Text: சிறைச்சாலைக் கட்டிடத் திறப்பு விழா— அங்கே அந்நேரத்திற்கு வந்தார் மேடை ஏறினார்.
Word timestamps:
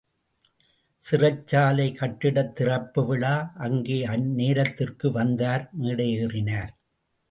சிறைச்சாலைக் 1.01 1.99
கட்டிடத் 1.99 2.55
திறப்பு 2.55 3.05
விழா— 3.05 3.35
அங்கே 3.67 4.05
அந்நேரத்திற்கு 4.07 5.11
வந்தார் 5.11 5.69
மேடை 5.73 6.09
ஏறினார். 6.25 6.71